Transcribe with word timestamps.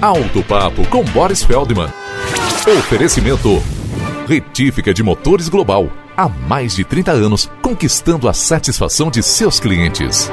Alto 0.00 0.44
Papo 0.44 0.86
com 0.88 1.02
Boris 1.04 1.42
Feldman. 1.42 1.88
Oferecimento. 2.78 3.60
Retífica 4.28 4.94
de 4.94 5.02
Motores 5.02 5.48
Global. 5.48 5.90
Há 6.16 6.28
mais 6.28 6.76
de 6.76 6.84
30 6.84 7.10
anos, 7.10 7.50
conquistando 7.60 8.28
a 8.28 8.32
satisfação 8.32 9.10
de 9.10 9.22
seus 9.22 9.58
clientes. 9.58 10.30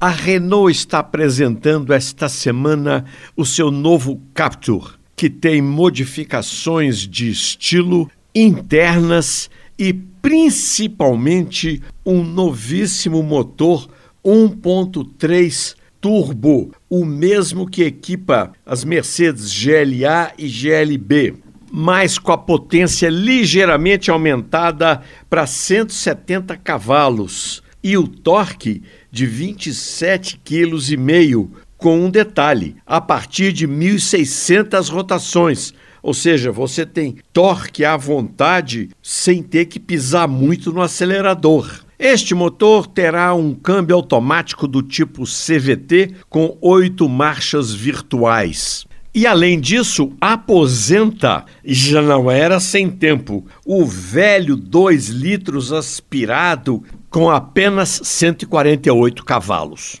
A 0.00 0.08
Renault 0.08 0.70
está 0.72 1.00
apresentando 1.00 1.92
esta 1.92 2.28
semana 2.28 3.04
o 3.36 3.44
seu 3.44 3.70
novo 3.70 4.22
Captur, 4.32 4.98
que 5.14 5.28
tem 5.28 5.60
modificações 5.60 7.06
de 7.06 7.30
estilo 7.30 8.10
internas 8.34 9.50
e 9.78 9.92
principalmente 10.30 11.82
um 12.06 12.22
novíssimo 12.22 13.20
motor 13.20 13.88
1.3 14.24 15.74
turbo, 16.00 16.72
o 16.88 17.04
mesmo 17.04 17.68
que 17.68 17.82
equipa 17.82 18.52
as 18.64 18.84
Mercedes 18.84 19.52
GLA 19.52 20.30
e 20.38 20.46
GLB, 20.46 21.34
mas 21.72 22.16
com 22.16 22.30
a 22.30 22.38
potência 22.38 23.08
ligeiramente 23.08 24.08
aumentada 24.08 25.02
para 25.28 25.48
170 25.48 26.56
cavalos 26.58 27.60
e 27.82 27.98
o 27.98 28.06
torque 28.06 28.84
de 29.10 29.26
27,5 29.26 30.38
kg, 30.44 31.48
com 31.76 32.04
um 32.04 32.08
detalhe, 32.08 32.76
a 32.86 33.00
partir 33.00 33.52
de 33.52 33.66
1.600 33.66 34.92
rotações, 34.92 35.74
ou 36.02 36.14
seja, 36.14 36.50
você 36.50 36.84
tem 36.86 37.16
torque 37.32 37.84
à 37.84 37.96
vontade 37.96 38.90
sem 39.02 39.42
ter 39.42 39.66
que 39.66 39.78
pisar 39.78 40.26
muito 40.26 40.72
no 40.72 40.80
acelerador. 40.80 41.84
Este 41.98 42.34
motor 42.34 42.86
terá 42.86 43.34
um 43.34 43.54
câmbio 43.54 43.94
automático 43.94 44.66
do 44.66 44.82
tipo 44.82 45.24
CVT 45.24 46.14
com 46.30 46.56
oito 46.62 47.08
marchas 47.08 47.74
virtuais. 47.74 48.86
E 49.14 49.26
além 49.26 49.60
disso, 49.60 50.12
aposenta, 50.20 51.44
já 51.64 52.00
não 52.00 52.30
era 52.30 52.60
sem 52.60 52.88
tempo, 52.88 53.44
o 53.66 53.84
velho 53.84 54.56
2 54.56 55.08
litros 55.08 55.72
aspirado 55.72 56.82
com 57.10 57.28
apenas 57.28 58.00
148 58.04 59.24
cavalos. 59.24 60.00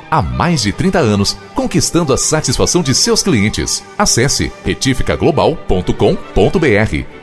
Há 0.11 0.21
mais 0.21 0.61
de 0.61 0.73
30 0.73 0.99
anos, 0.99 1.37
conquistando 1.55 2.13
a 2.13 2.17
satisfação 2.17 2.83
de 2.83 2.93
seus 2.93 3.23
clientes. 3.23 3.81
Acesse 3.97 4.51
retificaglobal.com.br 4.65 7.20